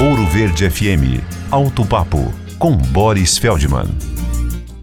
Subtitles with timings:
[0.00, 1.22] Ouro Verde FM.
[1.50, 3.84] Alto Papo com Boris Feldman.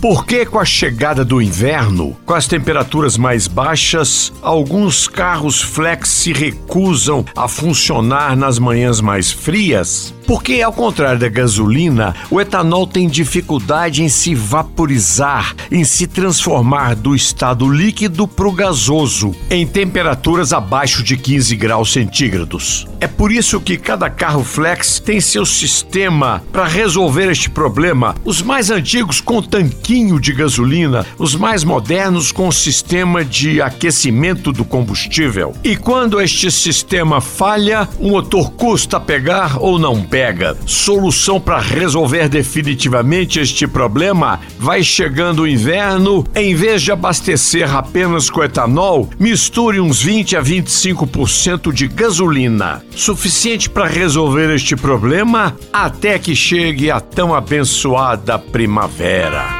[0.00, 6.08] Por que, com a chegada do inverno, com as temperaturas mais baixas, alguns carros flex
[6.08, 10.14] se recusam a funcionar nas manhãs mais frias?
[10.30, 16.94] Porque, ao contrário da gasolina, o etanol tem dificuldade em se vaporizar, em se transformar
[16.94, 22.86] do estado líquido para o gasoso, em temperaturas abaixo de 15 graus centígrados.
[23.00, 28.14] É por isso que cada carro flex tem seu sistema para resolver este problema.
[28.24, 34.64] Os mais antigos com tanquinho de gasolina, os mais modernos com sistema de aquecimento do
[34.64, 35.56] combustível.
[35.64, 40.19] E quando este sistema falha, o motor custa pegar ou não pega
[40.66, 44.40] Solução para resolver definitivamente este problema?
[44.58, 50.42] Vai chegando o inverno, em vez de abastecer apenas com etanol, misture uns 20 a
[50.42, 52.82] 25% de gasolina.
[52.94, 59.59] Suficiente para resolver este problema até que chegue a tão abençoada primavera.